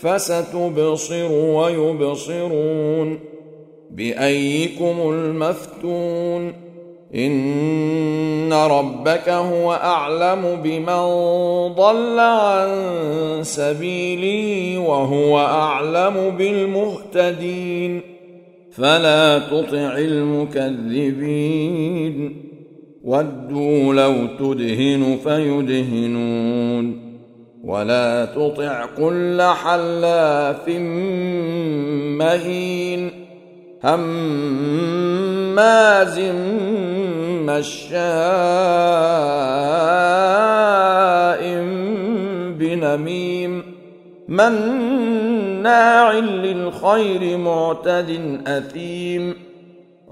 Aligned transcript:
فستبصر 0.00 1.32
ويبصرون 1.32 3.18
بأيكم 3.90 4.96
المفتون 5.10 6.52
إن 7.14 8.52
ربك 8.52 9.28
هو 9.28 9.72
أعلم 9.72 10.60
بمن 10.64 11.04
ضل 11.74 12.18
عن 12.18 12.68
سبيله 13.42 14.78
وهو 14.78 15.38
أعلم 15.38 16.36
بالمهتدين 16.38 18.00
فلا 18.72 19.38
تطع 19.38 19.98
المكذبين 20.98 21.56
ودوا 23.04 23.94
لو 23.94 24.26
تدهن 24.38 25.18
فيدهنون 25.24 27.09
ولا 27.64 28.24
تطع 28.24 28.86
كل 28.86 29.42
حلاف 29.42 30.68
مهين 32.18 33.10
هماز 33.84 35.20
مشاء 37.44 37.90
بنميم 42.58 43.62
مناع 44.28 46.12
للخير 46.12 47.36
معتد 47.38 48.40
أثيم 48.46 49.34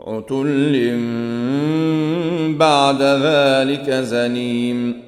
عتل 0.06 0.98
بعد 2.58 3.02
ذلك 3.02 3.90
زنيم 3.90 5.07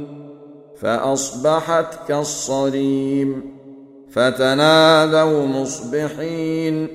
فأصبحت 0.81 1.85
كالصريم. 2.07 3.43
فتنادوا 4.11 5.45
مصبحين. 5.45 6.87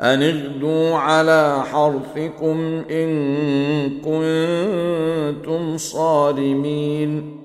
أن 0.00 0.22
اغدوا 0.22 0.94
على 0.94 1.62
حرثكم 1.72 2.82
إن 2.90 4.00
كنتم 4.00 5.76
صارمين. 5.76 7.36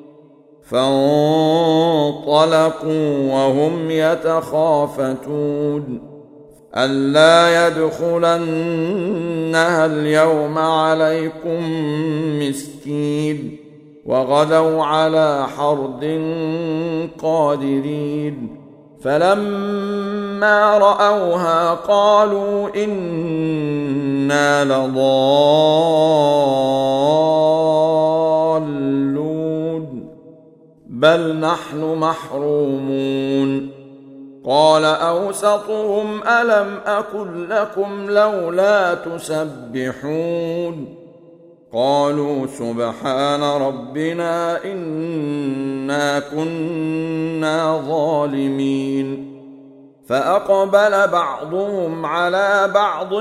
فانطلقوا 0.69 3.33
وهم 3.33 3.91
يتخافتون. 3.91 6.01
الا 6.75 7.67
يدخلنها 7.67 9.85
اليوم 9.85 10.57
عليكم 10.57 11.83
مسكين. 12.39 13.60
وغدوا 14.05 14.83
على 14.83 15.45
حرد 15.57 16.21
قادرين. 17.21 18.61
فلما 19.03 20.77
رأوها 20.77 21.73
قالوا 21.73 22.83
إنا 22.83 24.65
لضالون. 24.65 24.95
بل 30.87 31.35
نحن 31.35 31.95
محرومون. 31.95 33.69
قال 34.45 34.85
أوسطهم 34.85 36.23
ألم 36.23 36.79
أقل 36.85 37.49
لكم 37.49 38.09
لولا 38.09 38.93
تسبحون. 38.93 41.00
قالوا 41.73 42.47
سبحان 42.47 43.43
ربنا 43.43 44.63
إنا 44.65 46.19
كنا 46.19 47.81
ظالمين. 47.87 49.31
فأقبل 50.07 51.07
بعضهم 51.07 52.05
على 52.05 52.71
بعض 52.73 53.13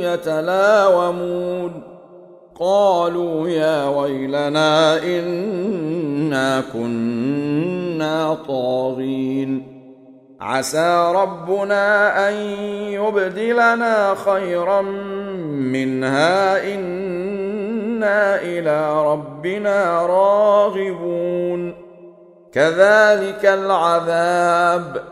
يتلاومون. 0.00 1.82
قالوا 2.60 3.48
يا 3.48 3.88
ويلنا 3.88 5.02
إنا 5.02 6.62
كنا 6.72 8.34
طاغين. 8.48 9.80
عسى 10.40 11.12
ربنا 11.14 12.28
أن 12.28 12.34
يبدلنا 12.92 14.14
خيرا 14.14 14.82
منها 15.50 16.72
أنا 18.00 18.42
إلى 18.42 19.06
ربنا 19.06 20.06
راغبون. 20.06 21.74
كذلك 22.52 23.44
العذاب 23.44 25.02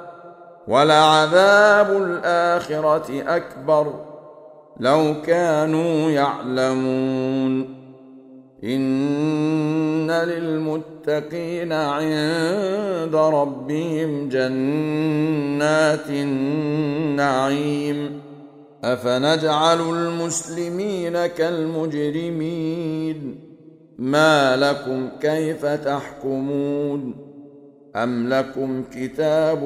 ولعذاب 0.68 1.90
الآخرة 1.90 3.36
أكبر. 3.36 3.94
لو 4.80 5.14
كانوا 5.26 6.10
يعلمون. 6.10 7.78
إن 8.64 10.10
للمتقين 10.10 11.72
عند 11.72 13.14
ربهم 13.14 14.28
جنات 14.28 16.10
النعيم. 16.10 18.27
أفنجعل 18.84 19.80
المسلمين 19.80 21.26
كالمجرمين؟ 21.26 22.68
ما 23.98 24.56
لكم 24.56 25.08
كيف 25.20 25.66
تحكمون؟ 25.66 27.14
أم 27.96 28.28
لكم 28.28 28.82
كتاب 28.92 29.58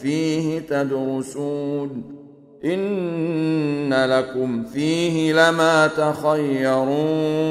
فيه 0.00 0.58
تدرسون؟ 0.58 2.16
إن 2.64 3.94
لكم 3.94 4.64
فيه 4.64 5.32
لما 5.32 5.86
تخيرون. 5.86 7.50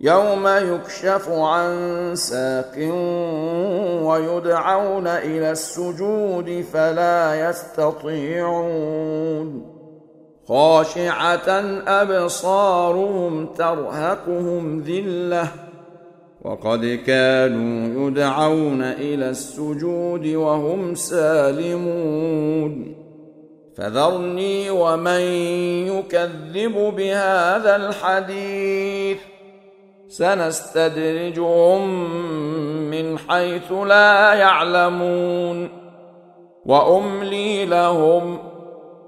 يوم 0.00 0.46
يكشف 0.46 1.28
عن 1.28 2.12
ساق 2.14 2.74
ويدعون 4.02 5.06
إلى 5.06 5.50
السجود 5.50 6.64
فلا 6.72 7.50
يستطيعون. 7.50 8.96
خاشعة 10.48 11.48
أبصارهم 11.86 13.46
ترهقهم 13.46 14.80
ذلة. 14.80 15.48
وقد 16.42 17.00
كانوا 17.06 18.08
يدعون 18.08 18.82
إلى 18.82 19.30
السجود 19.30 20.26
وهم 20.26 20.94
سالمون. 20.94 22.94
فذرني 23.76 24.70
ومن 24.70 25.20
يكذب 25.88 26.94
بهذا 26.96 27.76
الحديث. 27.76 29.18
سنستدرجهم 30.18 32.10
من 32.90 33.18
حيث 33.18 33.72
لا 33.72 34.34
يعلمون. 34.34 35.68
وأملي 36.66 37.66
لهم 37.66 38.38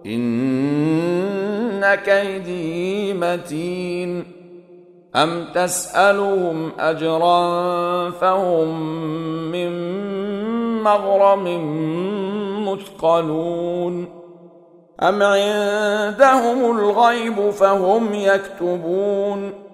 إن 0.07 1.95
كيدي 1.95 3.15
متين. 3.15 4.25
أم 5.17 5.45
تسألهم 5.55 6.73
أجرا 6.79 8.11
فهم 8.11 8.81
من 9.53 9.73
مغرم 10.83 11.45
مثقلون. 12.69 14.09
أم 15.03 15.23
عندهم 15.23 16.79
الغيب 16.79 17.51
فهم 17.51 18.15
يكتبون. 18.15 19.68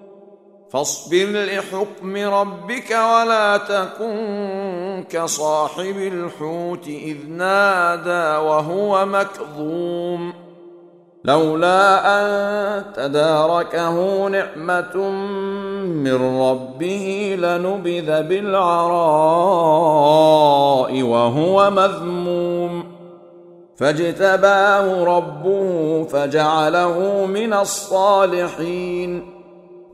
فاصبر 0.75 1.27
لحكم 1.31 2.15
ربك 2.15 2.91
ولا 2.91 3.57
تكن 3.57 5.03
كصاحب 5.09 5.97
الحوت 5.97 6.87
إذ 6.87 7.17
نادى 7.29 8.45
وهو 8.47 9.05
مكظوم. 9.05 10.33
لولا 11.25 11.99
أن 12.05 12.83
تداركه 12.93 14.27
نعمة 14.27 14.97
من 15.85 16.39
ربه 16.41 17.35
لنبذ 17.39 18.23
بالعراء 18.23 18.61
وهو 21.01 21.71
مذموم. 21.71 22.83
فاجتباه 23.77 25.03
ربه 25.03 26.03
فجعله 26.03 27.25
من 27.25 27.53
الصالحين. 27.53 29.34